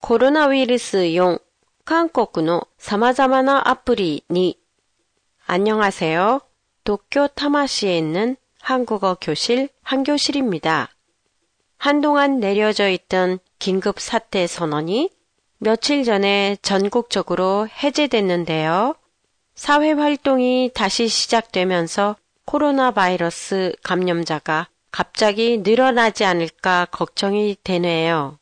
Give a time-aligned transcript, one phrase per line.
[0.00, 1.40] コロナウイルス用
[1.84, 4.58] 韓国の様々なアプリに
[5.46, 6.40] 안녕하세요.
[6.84, 10.90] 도쿄 타마시에 있는 한국어 교실 한교실입니다.
[11.78, 15.10] 한동안 내려져 있던 긴급 사태 선언이
[15.58, 18.96] 며칠 전에 전국적으로 해제됐는데요.
[19.54, 28.38] 사회 활동이 다시 시작되면서 코로나 바이러스 감염자가 갑자기 늘어나지 않을까 걱정이 되네요.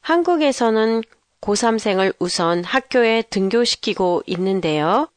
[0.00, 1.02] 한국에서는
[1.40, 5.08] 고3생을 우선 학교에 등교시키고 있는데요.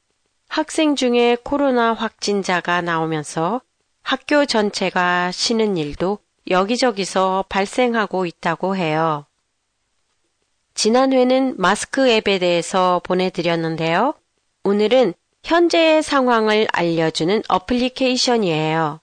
[0.48, 3.62] 학생 중에 코로나 확진자가 나오면서
[4.02, 9.26] 학교 전체가 쉬는 일도 여기저기서 발생하고 있다고 해요.
[10.76, 14.14] 지난 회는 마스크 앱에 대해서 보내드렸는데요.
[14.64, 15.14] 오늘은
[15.44, 19.00] 현재의 상황을 알려주는 어플리케이션이에요.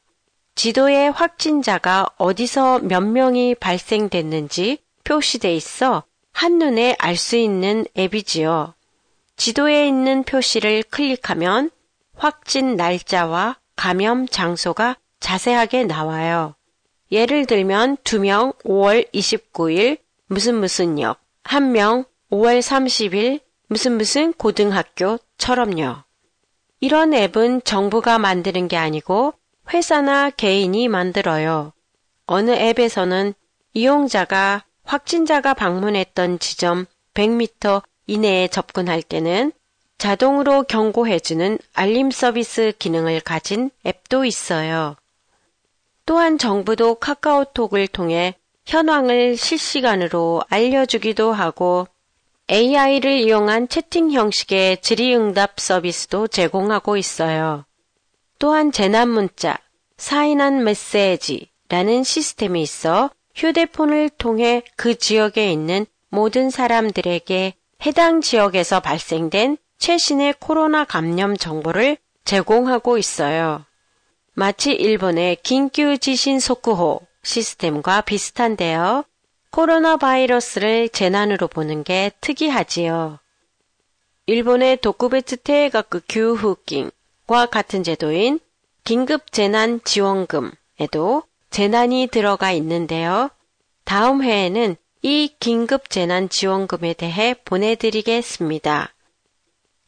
[0.55, 8.75] 지도에 확진자가 어디서 몇 명이 발생됐는지 표시돼 있어 한눈에 알 수 있는 앱이지요.
[9.37, 11.71] 지도에 있는 표시를 클릭하면
[12.17, 16.55] 확진 날짜와 감염 장소가 자세하게 나와요.
[17.13, 25.97] 예를 들면 2명 5월 29일 무슨 무슨 역, 1명 5월 30일 무슨 무슨 고등학교처럼요.
[26.81, 29.35] 이런 앱은 정부가 만드는 게 아니고
[29.73, 31.73] 회사나 개인이 만들어요.
[32.27, 33.35] 어느 앱에서는
[33.75, 39.53] 이용자가 확진자가 방문했던 지점 100m 이내에 접근할 때는
[39.99, 44.97] 자동으로 경고해주는 알림 서비스 기능을 가진 앱도 있어요.
[46.07, 48.35] 또한 정부도 카카오톡을 통해
[48.67, 51.87] 현황을 실시간으로 알려주기도 하고
[52.51, 57.65] AI를 이용한 채팅 형식의 질의응답 서비스도 제공하고 있어요.
[58.41, 59.57] 또한 재난문자,
[59.99, 67.55] 사인한 메시지라는 시스템이 있어 휴대폰을 통해 그 지역에 있는 모든 사람들에게
[67.87, 73.65] 해당 지역에서 발생된 최신의 코로나 감염 정보를 제공하고 있어요.
[74.35, 79.05] 마치 일본의 긴急 지신 속구호 시스템과 비슷한데요.
[79.51, 83.19] 코로나 바이러스를 재난으로 보는 게 특이하지요.
[84.27, 88.39] 일본의 도쿠베츠 테이가쿠 규후킹과 같은 제도인
[88.85, 93.31] 긴급 재난 지원금에도 재난이 들어가 있는데요.
[93.85, 98.95] 다음 회에는 이 긴급 재난 지원금에 대해 보내드리겠습니다.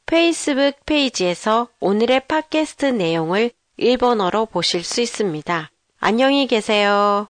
[0.07, 5.71] 페이스북 페이지에서 오늘의 팟캐스트 내용을 일본어로 보실 수 있습니다.
[6.01, 7.29] 안녕히 계세요.